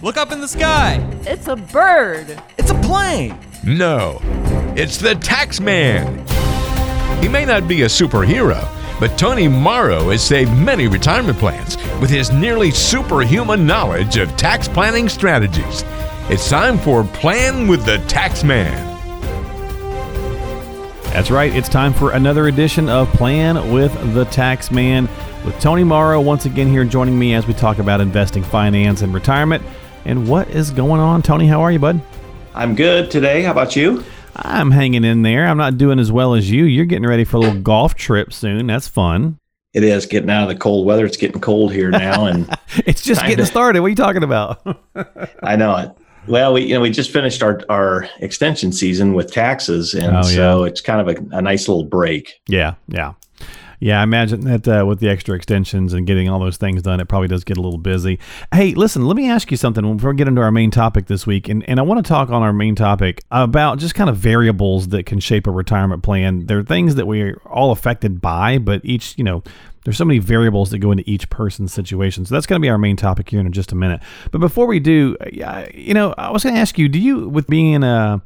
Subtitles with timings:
[0.00, 1.04] Look up in the sky.
[1.22, 2.40] It's a bird.
[2.56, 3.36] It's a plane.
[3.64, 4.20] No,
[4.76, 6.24] it's the tax man.
[7.20, 8.64] He may not be a superhero,
[9.00, 14.68] but Tony Morrow has saved many retirement plans with his nearly superhuman knowledge of tax
[14.68, 15.82] planning strategies.
[16.30, 18.84] It's time for Plan with the Tax Man.
[21.06, 21.52] That's right.
[21.52, 25.08] It's time for another edition of Plan with the Tax Man
[25.44, 29.12] with Tony Morrow once again here joining me as we talk about investing, finance, and
[29.12, 29.64] retirement.
[30.08, 31.46] And what is going on, Tony?
[31.46, 32.00] How are you, bud?
[32.54, 33.42] I'm good today.
[33.42, 34.02] How about you?
[34.34, 35.46] I'm hanging in there.
[35.46, 36.64] I'm not doing as well as you.
[36.64, 38.68] You're getting ready for a little golf trip soon.
[38.68, 39.38] That's fun.
[39.74, 41.04] It is getting out of the cold weather.
[41.04, 42.48] It's getting cold here now, and
[42.86, 43.80] it's just getting started.
[43.80, 44.62] What are you talking about?
[45.42, 45.90] I know it.
[46.26, 50.20] Well, we you know we just finished our our extension season with taxes, and oh,
[50.20, 50.22] yeah.
[50.22, 52.40] so it's kind of a, a nice little break.
[52.48, 53.12] Yeah, yeah.
[53.80, 56.98] Yeah, I imagine that uh, with the extra extensions and getting all those things done,
[56.98, 58.18] it probably does get a little busy.
[58.52, 61.26] Hey, listen, let me ask you something before we get into our main topic this
[61.26, 61.48] week.
[61.48, 64.88] And, and I want to talk on our main topic about just kind of variables
[64.88, 66.46] that can shape a retirement plan.
[66.46, 69.44] There are things that we're all affected by, but each, you know,
[69.84, 72.26] there's so many variables that go into each person's situation.
[72.26, 74.00] So that's going to be our main topic here in just a minute.
[74.32, 75.16] But before we do,
[75.72, 78.20] you know, I was going to ask you, do you, with being a,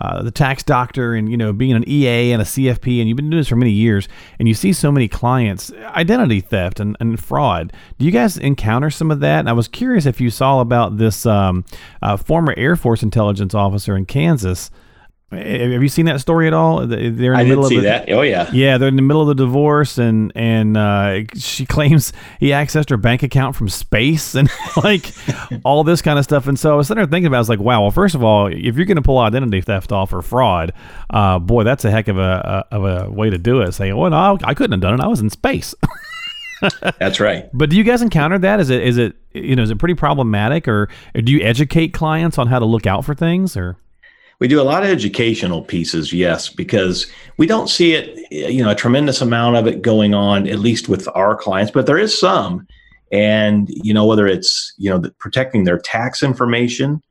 [0.00, 3.16] uh, the tax doctor and you know being an EA and a CFP and you've
[3.16, 6.96] been doing this for many years and you see so many clients identity theft and,
[7.00, 7.72] and fraud.
[7.98, 9.40] Do you guys encounter some of that?
[9.40, 11.64] And I was curious if you saw about this um,
[12.02, 14.70] uh, former Air Force intelligence officer in Kansas
[15.30, 16.86] have you seen that story at all?
[16.86, 18.10] They're in the I middle did see of the, that.
[18.10, 18.50] Oh yeah.
[18.50, 22.88] Yeah, they're in the middle of the divorce, and and uh, she claims he accessed
[22.88, 24.48] her bank account from space, and
[24.82, 25.12] like
[25.64, 26.46] all this kind of stuff.
[26.46, 27.82] And so I was sitting there thinking about, it, I was like, wow.
[27.82, 30.72] Well, first of all, if you're going to pull identity theft off or fraud,
[31.10, 33.72] uh, boy, that's a heck of a, a, of a way to do it.
[33.72, 35.00] Saying, well, no, I couldn't have done it.
[35.00, 35.74] I was in space.
[36.98, 37.48] That's right.
[37.52, 38.58] But do you guys encounter that?
[38.58, 41.92] Is it is it you know is it pretty problematic, or, or do you educate
[41.92, 43.76] clients on how to look out for things, or?
[44.40, 47.06] We do a lot of educational pieces, yes, because
[47.38, 50.88] we don't see it, you know, a tremendous amount of it going on, at least
[50.88, 52.66] with our clients, but there is some.
[53.10, 57.02] And, you know, whether it's, you know, protecting their tax information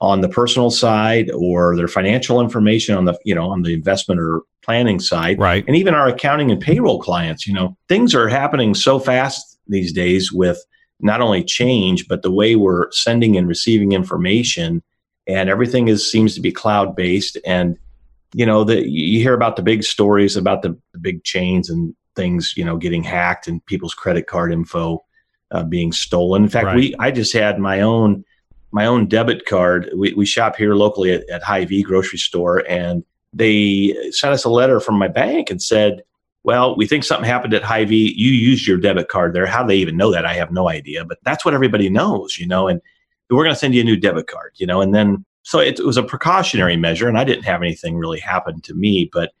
[0.00, 4.20] on the personal side or their financial information on the, you know, on the investment
[4.20, 5.38] or planning side.
[5.38, 5.64] Right.
[5.66, 9.92] And even our accounting and payroll clients, you know, things are happening so fast these
[9.92, 10.62] days with
[11.00, 14.82] not only change, but the way we're sending and receiving information
[15.26, 17.76] and everything is seems to be cloud based and
[18.34, 21.94] you know that you hear about the big stories about the, the, big chains and
[22.14, 25.02] things you know getting hacked and people's credit card info
[25.50, 26.76] uh, being stolen in fact right.
[26.76, 28.24] we i just had my own
[28.72, 33.04] my own debit card we, we shop here locally at, at Hy-Vee grocery store and
[33.32, 36.02] they sent us a letter from my bank and said
[36.46, 38.14] well, we think something happened at Hy-Vee.
[38.16, 39.46] You used your debit card there.
[39.46, 40.24] How do they even know that?
[40.24, 41.04] I have no idea.
[41.04, 42.68] But that's what everybody knows, you know.
[42.68, 42.80] And
[43.30, 45.78] we're going to send you a new debit card, you know, and then so it,
[45.78, 49.32] it was a precautionary measure, and I didn't have anything really happen to me, but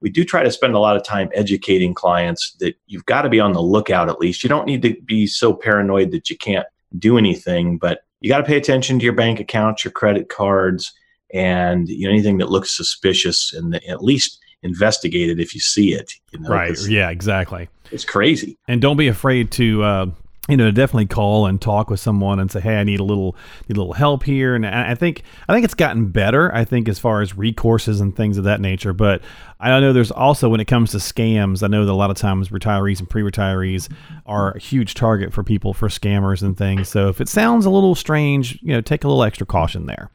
[0.00, 3.28] we do try to spend a lot of time educating clients that you've got to
[3.28, 4.42] be on the lookout at least.
[4.42, 6.66] You don't need to be so paranoid that you can't
[6.98, 10.92] do anything, but you got to pay attention to your bank accounts, your credit cards,
[11.32, 15.92] and you know, anything that looks suspicious, and at least investigate it if you see
[15.92, 16.12] it.
[16.32, 16.76] You know, right?
[16.88, 17.68] Yeah, exactly.
[17.92, 18.58] It's crazy.
[18.66, 20.06] And don't be afraid to uh,
[20.48, 23.34] you know, definitely call and talk with someone and say, "Hey, I need a little,
[23.66, 26.54] need a little help here." And I think, I think it's gotten better.
[26.54, 28.92] I think as far as recourses and things of that nature.
[28.92, 29.22] But
[29.58, 32.18] I know there's also when it comes to scams, I know that a lot of
[32.18, 33.90] times retirees and pre-retirees
[34.26, 36.90] are a huge target for people for scammers and things.
[36.90, 40.10] So if it sounds a little strange, you know, take a little extra caution there.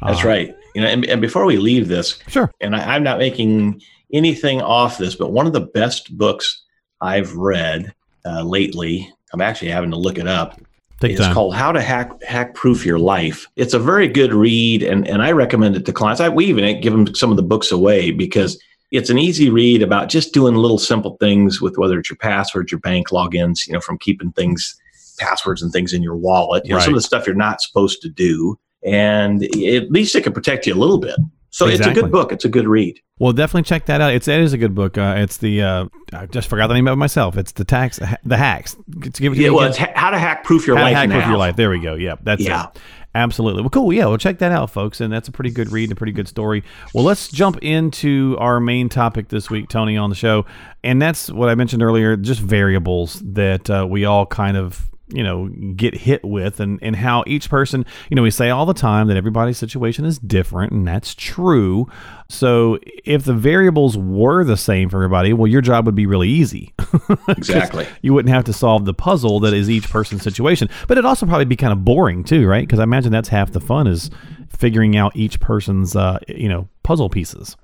[0.00, 0.56] That's uh, right.
[0.76, 2.50] You know, and, and, before we leave this, sure.
[2.60, 3.82] And I, I'm not making
[4.12, 6.62] anything off this, but one of the best books
[7.00, 7.92] I've read
[8.24, 10.60] uh, lately I'm actually having to look it up.
[11.00, 11.34] Take it's time.
[11.34, 13.48] called How to Hack Hack Proof Your Life.
[13.56, 16.20] It's a very good read, and, and I recommend it to clients.
[16.20, 19.82] I, we even give them some of the books away because it's an easy read
[19.82, 23.72] about just doing little simple things with whether it's your passwords, your bank logins, you
[23.72, 24.78] know, from keeping things,
[25.18, 28.00] passwords and things in your wallet, you know, some of the stuff you're not supposed
[28.02, 28.58] to do.
[28.84, 31.16] And at least it can protect you a little bit.
[31.52, 31.90] So exactly.
[31.90, 32.32] it's a good book.
[32.32, 32.98] It's a good read.
[33.18, 34.14] Well, definitely check that out.
[34.14, 34.96] It's it is a good book.
[34.96, 37.36] Uh, it's the uh, I just forgot the name of it myself.
[37.36, 38.74] It's the tax the hacks.
[38.74, 40.94] To give it to yeah, well, it's ha- how to hack proof your how life.
[40.94, 41.16] How to hack now.
[41.20, 41.56] proof your life.
[41.56, 41.94] There we go.
[41.94, 42.68] Yeah, that's yeah.
[42.68, 42.78] It.
[43.14, 43.60] Absolutely.
[43.60, 43.92] Well, cool.
[43.92, 45.02] Yeah, well, check that out, folks.
[45.02, 46.64] And that's a pretty good read and a pretty good story.
[46.94, 50.46] Well, let's jump into our main topic this week, Tony, on the show.
[50.82, 55.22] And that's what I mentioned earlier just variables that uh, we all kind of you
[55.22, 58.74] know get hit with and and how each person you know we say all the
[58.74, 61.86] time that everybody's situation is different and that's true.
[62.28, 66.28] So if the variables were the same for everybody well your job would be really
[66.28, 66.74] easy.
[67.28, 67.86] Exactly.
[68.02, 70.68] you wouldn't have to solve the puzzle that is each person's situation.
[70.86, 72.66] But it'd also probably be kind of boring too right?
[72.66, 74.10] Because i imagine that's half the fun is
[74.48, 77.56] figuring out each person's uh, you know puzzle pieces.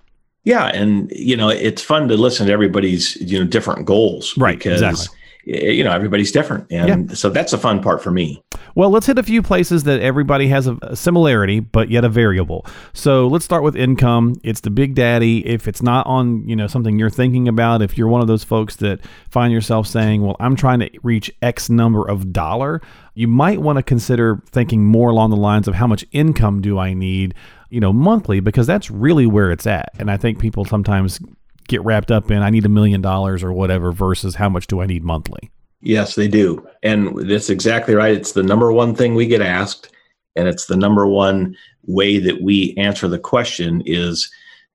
[0.45, 4.57] Yeah and you know it's fun to listen to everybody's you know different goals right
[4.57, 5.18] because exactly
[5.49, 6.67] Eh, you know everybody's different.
[6.71, 7.15] And yeah.
[7.15, 8.43] so that's the fun part for me.
[8.75, 12.09] Well let's hit a few places that everybody has a, a, similarity but yet a
[12.09, 12.67] variable.
[12.93, 14.35] So let's start with income.
[14.43, 15.47] It's the big daddy.
[15.47, 18.45] If it's not on you know something you're thinking about if you're one of those
[18.45, 19.01] folks that
[19.31, 22.81] find yourself saying well i'm trying to reach x number of dollar
[23.15, 26.79] you might want to consider thinking more along the lines of how much income do
[26.79, 27.35] i need
[27.71, 29.91] you know monthly because that's really where it's at.
[29.99, 31.21] And i think people sometimes
[31.69, 34.81] get wrapped up in I need a million dollars or whatever versus how much do
[34.81, 35.51] I need monthly.
[35.81, 36.67] Yes, they do.
[36.83, 38.13] And that's exactly right.
[38.13, 39.95] It's the number one thing we get asked
[40.39, 41.57] and it's the number one
[41.87, 44.31] way that we answer the question is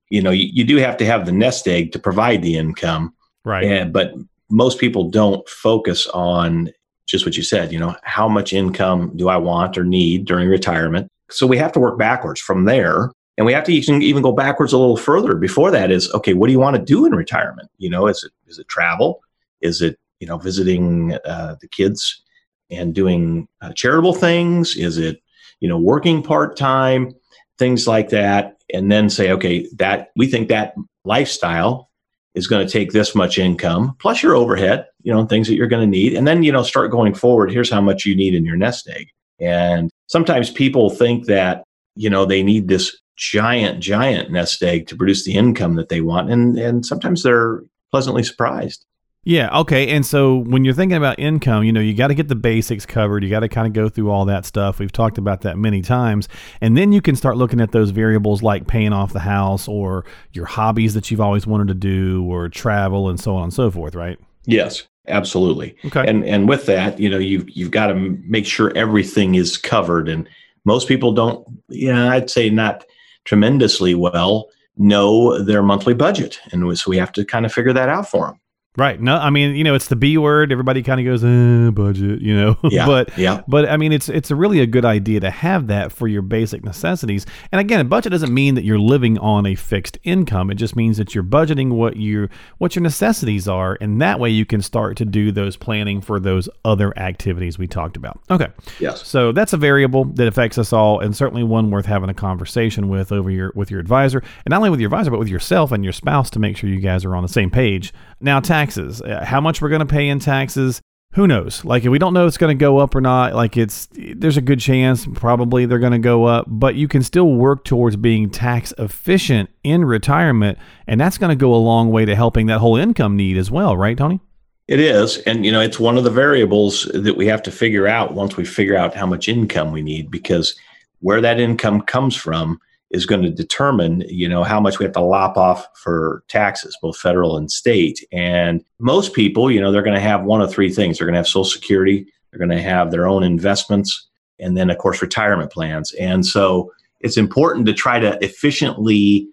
[0.09, 3.13] you know you, you do have to have the nest egg to provide the income
[3.45, 4.13] right and, but
[4.49, 6.69] most people don't focus on
[7.07, 10.49] just what you said you know how much income do i want or need during
[10.49, 14.31] retirement so we have to work backwards from there and we have to even go
[14.31, 17.13] backwards a little further before that is okay what do you want to do in
[17.13, 17.69] retirement?
[17.77, 19.21] You know is it is it travel?
[19.61, 22.21] Is it you know visiting uh, the kids
[22.69, 24.75] and doing uh, charitable things?
[24.75, 25.21] Is it
[25.59, 27.13] you know working part-time?
[27.59, 28.57] Things like that.
[28.73, 30.75] And then say okay that we think that
[31.05, 31.89] lifestyle
[32.33, 35.67] is going to take this much income plus your overhead you know things that you're
[35.67, 36.13] going to need.
[36.13, 37.51] And then you know start going forward.
[37.51, 39.07] Here's how much you need in your nest egg.
[39.39, 41.63] And sometimes people think that
[41.95, 46.01] you know they need this giant, giant nest egg to produce the income that they
[46.01, 46.29] want.
[46.31, 48.85] And, and sometimes they're pleasantly surprised.
[49.25, 49.57] Yeah.
[49.59, 49.89] Okay.
[49.89, 52.85] And so when you're thinking about income, you know, you got to get the basics
[52.85, 53.23] covered.
[53.23, 54.79] You got to kind of go through all that stuff.
[54.79, 56.27] We've talked about that many times.
[56.59, 60.03] And then you can start looking at those variables like paying off the house or
[60.33, 63.71] your hobbies that you've always wanted to do or travel and so on and so
[63.71, 64.19] forth, right?
[64.45, 64.87] Yes.
[65.07, 65.75] Absolutely.
[65.85, 66.05] Okay.
[66.07, 70.07] And and with that, you know, you've you've got to make sure everything is covered.
[70.07, 70.29] And
[70.63, 72.85] most people don't, yeah, I'd say not
[73.25, 76.39] tremendously well know their monthly budget.
[76.51, 78.39] And so we have to kind of figure that out for them.
[78.75, 78.99] Right.
[78.99, 80.51] No, I mean, you know, it's the B word.
[80.51, 82.57] Everybody kind of goes, eh, budget, you know.
[82.73, 82.87] Yeah.
[82.87, 83.41] but yeah.
[83.47, 86.23] But I mean, it's it's a really a good idea to have that for your
[86.23, 87.27] basic necessities.
[87.51, 90.49] And again, a budget doesn't mean that you're living on a fixed income.
[90.49, 94.31] It just means that you're budgeting what your what your necessities are, and that way
[94.31, 98.19] you can start to do those planning for those other activities we talked about.
[98.31, 98.47] Okay.
[98.79, 99.05] Yes.
[99.07, 102.89] So that's a variable that affects us all, and certainly one worth having a conversation
[102.89, 105.71] with over your with your advisor, and not only with your advisor but with yourself
[105.71, 107.93] and your spouse to make sure you guys are on the same page.
[108.19, 109.01] Now, taxes.
[109.01, 110.81] Uh, how much we're going to pay in taxes?
[111.13, 111.63] Who knows?
[111.63, 113.35] Like, if we don't know it's going to go up or not.
[113.35, 117.03] Like, it's there's a good chance probably they're going to go up, but you can
[117.03, 120.57] still work towards being tax efficient in retirement,
[120.87, 123.51] and that's going to go a long way to helping that whole income need as
[123.51, 124.21] well, right, Tony?
[124.67, 125.17] It is.
[125.19, 128.37] And, you know, it's one of the variables that we have to figure out once
[128.37, 130.55] we figure out how much income we need, because
[131.01, 132.59] where that income comes from
[132.93, 136.77] is going to determine, you know, how much we have to lop off for taxes,
[136.81, 138.05] both federal and state.
[138.11, 140.97] And most people, you know, they're going to have one of three things.
[140.97, 144.07] They're going to have Social Security, they're going to have their own investments,
[144.39, 145.93] and then, of course, retirement plans.
[145.95, 149.27] And so it's important to try to efficiently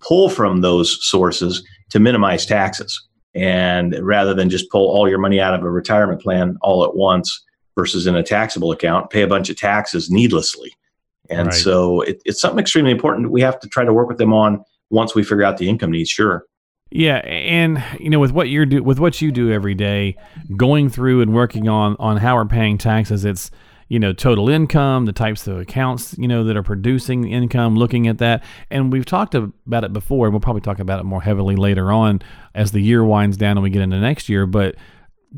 [0.00, 3.08] pull from those sources to minimize taxes.
[3.34, 6.94] And rather than just pull all your money out of a retirement plan all at
[6.94, 7.44] once
[7.76, 10.72] versus in a taxable account, pay a bunch of taxes needlessly.
[11.30, 11.54] And right.
[11.54, 13.30] so it, it's something extremely important.
[13.30, 15.90] We have to try to work with them on once we figure out the income
[15.90, 16.10] needs.
[16.10, 16.44] Sure.
[16.90, 20.16] Yeah, and you know, with what you're do, with what you do every day,
[20.56, 23.50] going through and working on on how we're paying taxes, it's
[23.88, 28.08] you know total income, the types of accounts you know that are producing income, looking
[28.08, 31.20] at that, and we've talked about it before, and we'll probably talk about it more
[31.20, 32.22] heavily later on
[32.54, 34.46] as the year winds down and we get into next year.
[34.46, 34.76] But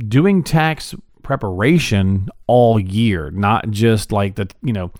[0.06, 0.94] doing tax
[1.24, 4.92] preparation all year, not just like the you know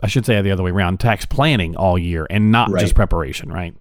[0.00, 2.80] I should say the other way around, tax planning all year and not right.
[2.80, 3.74] just preparation, right?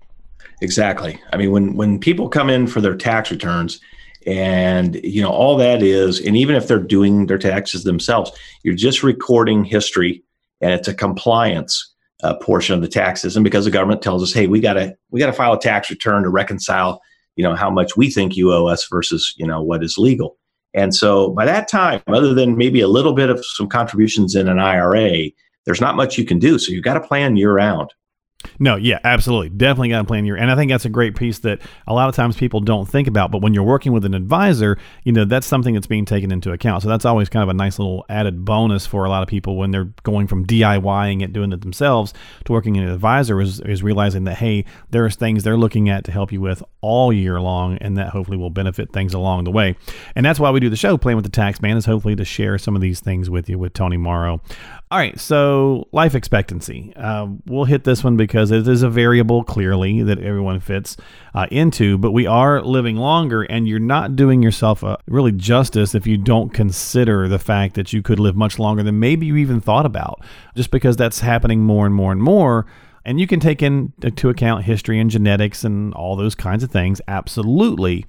[0.61, 1.21] Exactly.
[1.31, 3.79] I mean, when when people come in for their tax returns,
[4.25, 8.31] and you know all that is, and even if they're doing their taxes themselves,
[8.63, 10.23] you're just recording history,
[10.61, 11.93] and it's a compliance
[12.23, 13.37] uh, portion of the taxes.
[13.37, 16.23] And because the government tells us, hey, we gotta we gotta file a tax return
[16.23, 17.01] to reconcile,
[17.35, 20.37] you know, how much we think you owe us versus you know what is legal.
[20.73, 24.47] And so by that time, other than maybe a little bit of some contributions in
[24.47, 25.29] an IRA,
[25.67, 26.57] there's not much you can do.
[26.57, 27.93] So you've got to plan year round.
[28.59, 29.49] No, yeah, absolutely.
[29.49, 32.07] Definitely got to plan your and I think that's a great piece that a lot
[32.07, 35.25] of times people don't think about, but when you're working with an advisor, you know,
[35.25, 36.83] that's something that's being taken into account.
[36.83, 39.57] So that's always kind of a nice little added bonus for a lot of people
[39.57, 42.13] when they're going from DIYing it, doing it themselves
[42.45, 46.03] to working in an advisor is, is realizing that hey, there's things they're looking at
[46.03, 49.51] to help you with all year long and that hopefully will benefit things along the
[49.51, 49.75] way.
[50.15, 52.25] And that's why we do the show Plan with the tax man is hopefully to
[52.25, 54.41] share some of these things with you with Tony Morrow.
[54.89, 56.93] All right, so life expectancy.
[56.95, 60.97] Uh, we'll hit this one because it is a variable clearly that everyone fits
[61.33, 65.95] uh, into, but we are living longer, and you're not doing yourself a really justice
[65.95, 69.37] if you don't consider the fact that you could live much longer than maybe you
[69.37, 70.21] even thought about,
[70.55, 72.65] just because that's happening more and more and more.
[73.05, 76.99] And you can take into account history and genetics and all those kinds of things,
[77.07, 78.05] absolutely.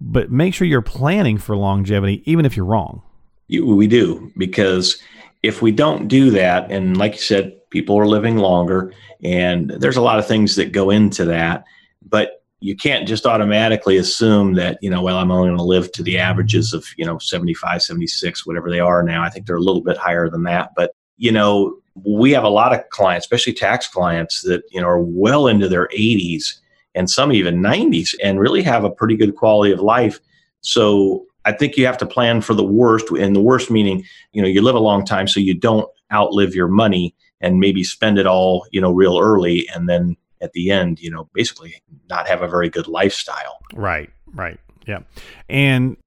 [0.00, 3.02] But make sure you're planning for longevity, even if you're wrong.
[3.48, 5.02] We do because
[5.42, 8.92] if we don't do that, and like you said, people are living longer,
[9.22, 11.64] and there's a lot of things that go into that,
[12.06, 15.92] but you can't just automatically assume that, you know, well, I'm only going to live
[15.92, 19.22] to the averages of, you know, 75, 76, whatever they are now.
[19.22, 20.70] I think they're a little bit higher than that.
[20.74, 24.88] But, you know, we have a lot of clients, especially tax clients, that, you know,
[24.88, 26.58] are well into their 80s
[26.96, 30.18] and some even 90s and really have a pretty good quality of life.
[30.60, 34.42] So I think you have to plan for the worst, and the worst meaning, you
[34.42, 38.18] know, you live a long time so you don't outlive your money and maybe spend
[38.18, 42.28] it all, you know, real early, and then at the end, you know, basically not
[42.28, 43.58] have a very good lifestyle.
[43.74, 44.58] Right, right.
[44.88, 45.00] Yeah.
[45.50, 45.98] And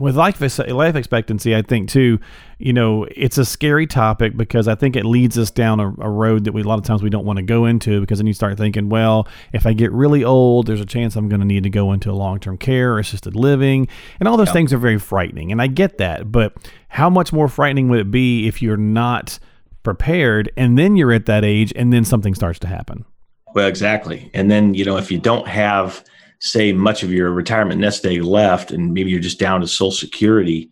[0.00, 2.18] with life life expectancy, I think too,
[2.58, 6.10] you know, it's a scary topic because I think it leads us down a, a,
[6.10, 8.26] road that we a lot of times we don't want to go into because then
[8.26, 11.46] you start thinking, well, if I get really old, there's a chance I'm going to
[11.46, 13.86] need to go into long term care or assisted living,
[14.18, 14.54] and all those yep.
[14.54, 16.54] things are very frightening, and I get that, but
[16.88, 19.38] how much more frightening would it be if you're not
[19.84, 23.04] prepared and then you're at that age and then something starts to happen?
[23.54, 26.04] Well, exactly, and then you know if you don't have
[26.40, 29.90] say much of your retirement nest egg left and maybe you're just down to social
[29.90, 30.70] security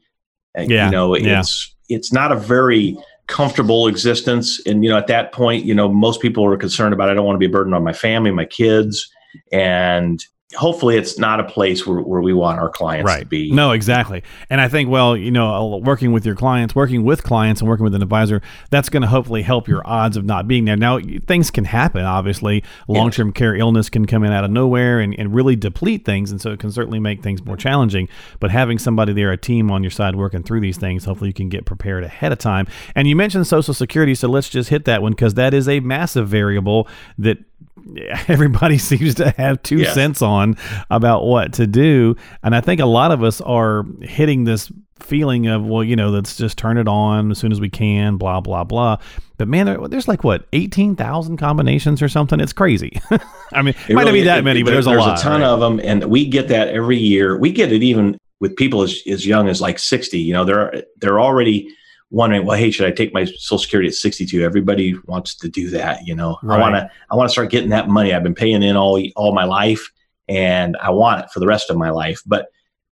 [0.59, 1.97] uh, yeah, you know it's yeah.
[1.97, 6.21] it's not a very comfortable existence and you know at that point you know most
[6.21, 8.45] people are concerned about i don't want to be a burden on my family my
[8.45, 9.11] kids
[9.53, 13.21] and hopefully it's not a place where, where we want our clients right.
[13.21, 13.51] to be.
[13.51, 14.23] No, exactly.
[14.51, 17.85] And I think, well, you know, working with your clients, working with clients and working
[17.85, 20.77] with an advisor, that's going to hopefully help your odds of not being there.
[20.77, 22.65] Now, things can happen, obviously.
[22.89, 23.33] Long term yeah.
[23.33, 26.31] care illness can come in out of nowhere and, and really deplete things.
[26.31, 27.63] And so it can certainly make things more mm-hmm.
[27.63, 28.09] challenging.
[28.41, 31.35] But having somebody there, a team on your side working through these things, hopefully you
[31.35, 32.67] can get prepared ahead of time.
[32.95, 34.15] And you mentioned Social Security.
[34.15, 37.39] So let's just hit that one because that is a massive variable that
[38.29, 39.95] everybody seems to have two yes.
[39.95, 40.42] cents on
[40.91, 42.17] about what to do.
[42.43, 44.71] And I think a lot of us are hitting this
[45.03, 48.17] feeling of, well, you know, let's just turn it on as soon as we can,
[48.17, 48.97] blah, blah, blah.
[49.37, 52.41] But man, there's like what, 18,000 combinations or something?
[52.41, 53.01] It's crazy.
[53.53, 55.09] I mean, it, might really, not be that many, but there's, there's a lot.
[55.09, 55.47] There's a ton right?
[55.49, 55.81] of them.
[55.83, 57.39] And we get that every year.
[57.39, 60.19] We get it even with people as, as young as like 60.
[60.19, 61.69] You know, they're, they're already
[62.11, 64.43] wondering, well, hey, should I take my Social Security at 62?
[64.43, 66.07] Everybody wants to do that.
[66.07, 66.59] You know, right.
[66.59, 68.13] I want to, I want to start getting that money.
[68.13, 69.91] I've been paying in all, all my life
[70.29, 72.23] and I want it for the rest of my life.
[72.27, 72.47] But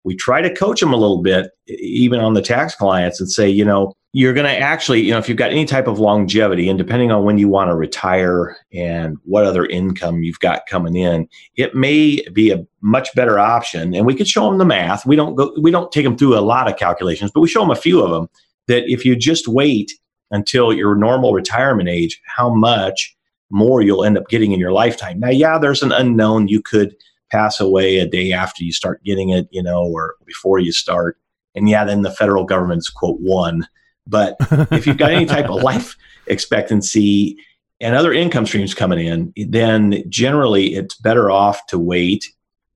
[0.03, 3.49] we try to coach them a little bit, even on the tax clients and say,
[3.49, 6.69] you know, you're going to actually, you know, if you've got any type of longevity
[6.69, 10.95] and depending on when you want to retire and what other income you've got coming
[10.95, 13.93] in, it may be a much better option.
[13.93, 15.05] And we could show them the math.
[15.05, 17.59] We don't go, we don't take them through a lot of calculations, but we show
[17.59, 18.29] them a few of them
[18.67, 19.91] that if you just wait
[20.31, 23.15] until your normal retirement age, how much
[23.49, 25.19] more you'll end up getting in your lifetime.
[25.19, 26.47] Now, yeah, there's an unknown.
[26.47, 26.95] You could
[27.31, 31.17] pass away a day after you start getting it, you know, or before you start.
[31.55, 33.67] And yeah, then the federal government's quote one.
[34.05, 34.37] But
[34.71, 35.95] if you've got any type of life
[36.27, 37.37] expectancy
[37.81, 42.25] and other income streams coming in, then generally it's better off to wait.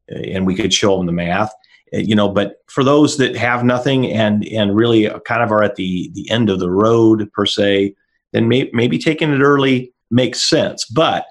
[0.08, 1.54] And we could show them the math
[1.94, 5.64] uh, you know but for those that have nothing and and really kind of are
[5.64, 7.94] at the the end of the road per se
[8.32, 11.26] then may, maybe taking it early makes sense but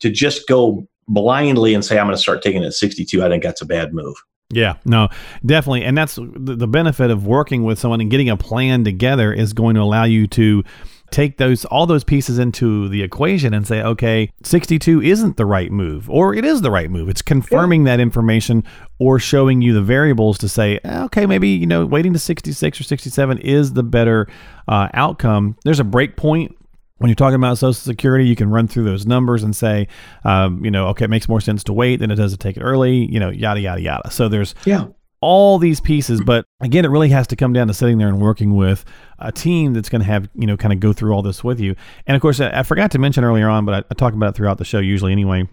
[0.00, 3.28] to just go blindly and say i'm going to start taking it at 62 i
[3.28, 4.16] think that's a bad move
[4.50, 5.08] yeah, no,
[5.44, 5.84] definitely.
[5.84, 9.74] And that's the benefit of working with someone and getting a plan together is going
[9.74, 10.62] to allow you to
[11.10, 15.70] take those all those pieces into the equation and say, okay, 62 isn't the right
[15.70, 17.08] move, or it is the right move.
[17.08, 17.96] It's confirming yeah.
[17.96, 18.64] that information
[18.98, 22.84] or showing you the variables to say, okay, maybe you know waiting to 66 or
[22.84, 24.26] 67 is the better
[24.68, 25.56] uh, outcome.
[25.64, 26.56] There's a break point
[26.98, 29.88] when you're talking about Social Security, you can run through those numbers and say,
[30.24, 32.56] um, you know, okay, it makes more sense to wait than it does to take
[32.56, 34.10] it early, you know, yada yada yada.
[34.10, 34.86] So there's yeah
[35.24, 36.20] all these pieces.
[36.20, 38.84] But again, it really has to come down to sitting there and working with
[39.18, 41.58] a team that's going to have, you know, kind of go through all this with
[41.58, 41.74] you.
[42.06, 44.30] And of course, I, I forgot to mention earlier on, but I, I talk about
[44.30, 45.48] it throughout the show usually anyway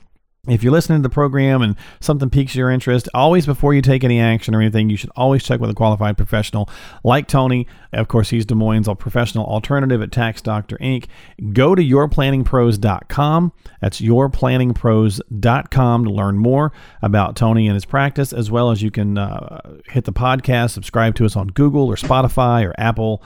[0.49, 4.03] if you're listening to the program and something piques your interest, always before you take
[4.03, 6.67] any action or anything, you should always check with a qualified professional
[7.03, 7.67] like Tony.
[7.93, 11.05] Of course, he's Des Moines' professional alternative at Tax Doctor Inc.
[11.53, 13.51] Go to yourplanningpros.com.
[13.81, 16.71] That's yourplanningpros.com to learn more
[17.03, 21.13] about Tony and his practice, as well as you can uh, hit the podcast, subscribe
[21.15, 23.21] to us on Google or Spotify or Apple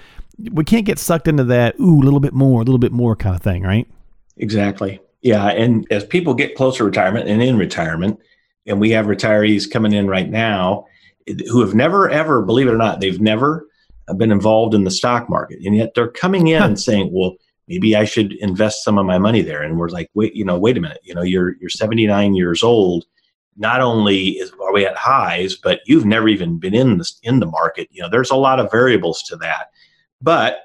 [0.52, 3.16] we can't get sucked into that, ooh, a little bit more, a little bit more
[3.16, 3.88] kind of thing, right?
[4.36, 5.00] Exactly.
[5.22, 8.20] Yeah, and as people get closer to retirement and in retirement,
[8.66, 10.86] and we have retirees coming in right now
[11.50, 13.68] who have never ever, believe it or not, they've never
[14.08, 17.36] uh, been involved in the stock market, and yet they're coming in and saying, "Well,
[17.68, 20.58] maybe I should invest some of my money there." And we're like, "Wait, you know,
[20.58, 21.00] wait a minute.
[21.04, 23.06] You know, you're you're 79 years old.
[23.58, 27.40] Not only is, are we at highs, but you've never even been in the in
[27.40, 27.88] the market.
[27.92, 29.72] You know, there's a lot of variables to that.
[30.22, 30.60] But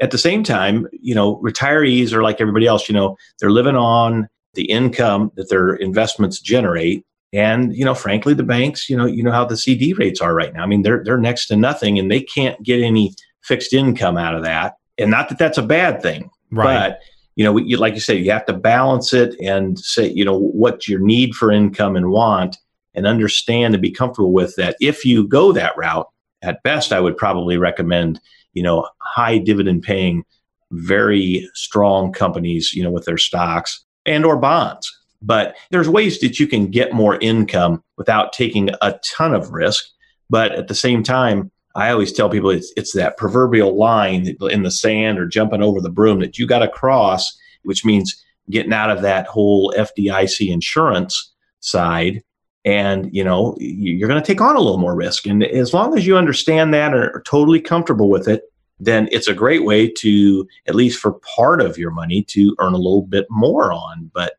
[0.00, 3.76] at the same time, you know, retirees are like everybody else, you know, they're living
[3.76, 7.04] on the income that their investments generate.
[7.32, 10.34] And, you know, frankly, the banks, you know, you know how the CD rates are
[10.34, 10.62] right now.
[10.62, 14.34] I mean, they're they're next to nothing and they can't get any fixed income out
[14.34, 14.74] of that.
[14.98, 16.30] And not that that's a bad thing.
[16.50, 16.90] Right.
[16.90, 17.00] But
[17.34, 20.38] you know, you, like you say, you have to balance it and say, you know,
[20.38, 22.56] what your need for income and want,
[22.94, 24.76] and understand and be comfortable with that.
[24.80, 26.08] If you go that route,
[26.42, 28.20] at best, I would probably recommend
[28.56, 30.24] you know, high dividend paying,
[30.72, 34.90] very strong companies, you know, with their stocks and or bonds.
[35.22, 39.84] But there's ways that you can get more income without taking a ton of risk.
[40.30, 44.62] But at the same time, I always tell people it's, it's that proverbial line in
[44.62, 48.72] the sand or jumping over the broom that you got to cross, which means getting
[48.72, 52.22] out of that whole FDIC insurance side
[52.66, 55.26] and you know you're going to take on a little more risk.
[55.26, 58.42] And as long as you understand that or are totally comfortable with it
[58.78, 62.74] then it's a great way to at least for part of your money to earn
[62.74, 64.10] a little bit more on.
[64.12, 64.34] But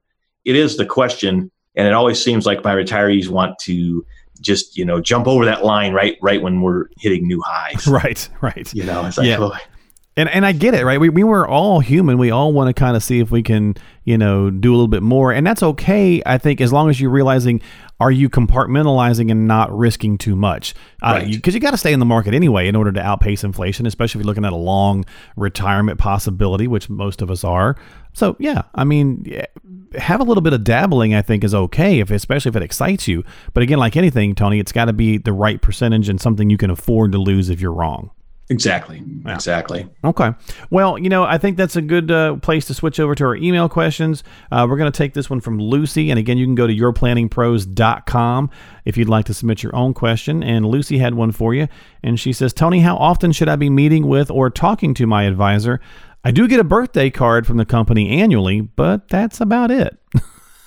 [0.46, 4.06] it is the question and it always seems like my retirees want to
[4.40, 7.88] just you know jump over that line right right when we're hitting new highs.
[7.98, 8.72] Right right.
[8.74, 9.38] You know it's like yeah.
[9.40, 9.56] oh,
[10.17, 10.99] and and I get it, right?
[10.99, 12.17] We we were all human.
[12.17, 14.88] We all want to kind of see if we can, you know, do a little
[14.88, 16.23] bit more, and that's okay.
[16.25, 17.62] I think as long as you're realizing,
[17.99, 20.73] are you compartmentalizing and not risking too much?
[20.99, 21.27] Because uh, right.
[21.27, 24.19] you, you got to stay in the market anyway in order to outpace inflation, especially
[24.19, 27.75] if you're looking at a long retirement possibility, which most of us are.
[28.13, 29.39] So yeah, I mean,
[29.99, 31.13] have a little bit of dabbling.
[31.13, 33.23] I think is okay, if especially if it excites you.
[33.53, 36.58] But again, like anything, Tony, it's got to be the right percentage and something you
[36.58, 38.10] can afford to lose if you're wrong.
[38.49, 39.03] Exactly.
[39.25, 39.36] Yeah.
[39.36, 39.89] Exactly.
[40.05, 40.31] Okay.
[40.69, 43.36] Well, you know, I think that's a good uh, place to switch over to our
[43.36, 44.23] email questions.
[44.51, 46.10] Uh, we're going to take this one from Lucy.
[46.10, 48.49] And again, you can go to yourplanningpros.com
[48.86, 50.43] if you'd like to submit your own question.
[50.43, 51.67] And Lucy had one for you.
[52.03, 55.23] And she says, Tony, how often should I be meeting with or talking to my
[55.23, 55.81] advisor?
[56.23, 59.97] I do get a birthday card from the company annually, but that's about it.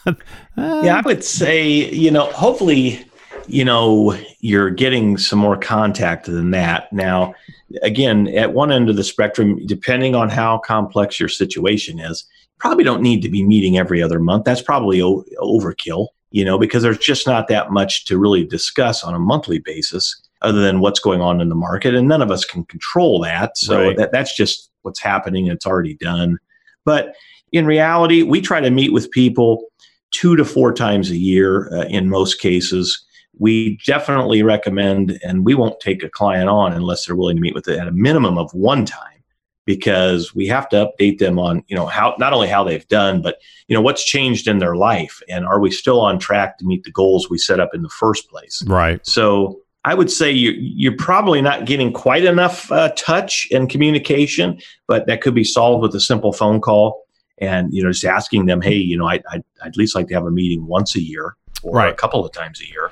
[0.06, 0.12] uh,
[0.56, 3.06] yeah, I would say, you know, hopefully
[3.46, 6.92] you know, you're getting some more contact than that.
[6.92, 7.34] Now,
[7.82, 12.24] again, at one end of the spectrum, depending on how complex your situation is,
[12.58, 14.44] probably don't need to be meeting every other month.
[14.44, 19.02] That's probably o- overkill, you know, because there's just not that much to really discuss
[19.02, 21.94] on a monthly basis other than what's going on in the market.
[21.94, 23.56] And none of us can control that.
[23.56, 23.96] So right.
[23.96, 25.46] that, that's just what's happening.
[25.46, 26.38] It's already done.
[26.84, 27.14] But
[27.52, 29.64] in reality, we try to meet with people
[30.12, 33.04] two to four times a year uh, in most cases
[33.40, 37.54] we definitely recommend, and we won't take a client on unless they're willing to meet
[37.54, 39.24] with it at a minimum of one time
[39.64, 43.20] because we have to update them on you know how not only how they've done
[43.20, 43.36] but
[43.68, 46.82] you know what's changed in their life and are we still on track to meet
[46.82, 50.50] the goals we set up in the first place right so I would say you,
[50.58, 55.80] you're probably not getting quite enough uh, touch and communication, but that could be solved
[55.80, 57.04] with a simple phone call
[57.38, 60.08] and you know just asking them, hey, you know, I, I'd, I'd at least like
[60.08, 61.90] to have a meeting once a year or Right.
[61.90, 62.90] a couple of times a year.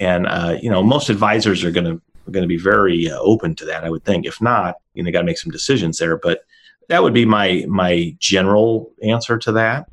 [0.00, 3.54] And uh, you know, most advisors are going to going to be very uh, open
[3.56, 3.84] to that.
[3.84, 4.26] I would think.
[4.26, 6.16] If not, you know, got to make some decisions there.
[6.16, 6.40] But
[6.88, 9.88] that would be my my general answer to that.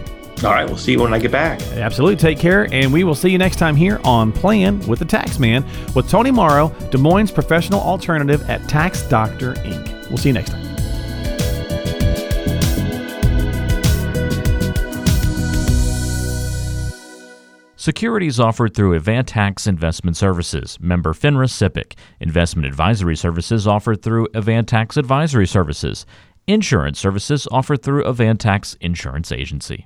[0.43, 1.61] All right, we'll see you when I get back.
[1.73, 2.15] Absolutely.
[2.15, 5.39] Take care, and we will see you next time here on Plan with the Tax
[5.39, 10.09] Man with Tony Morrow, Des Moines professional alternative at Tax Doctor Inc.
[10.09, 10.66] We'll see you next time.
[17.87, 21.93] Securities offered through Avantax Investment Services, member FINRA SIPC.
[22.19, 26.05] Investment advisory services offered through Avantax Advisory Services.
[26.47, 29.85] Insurance services offered through Avantax Insurance Agency.